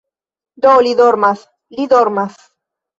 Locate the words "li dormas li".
0.87-1.89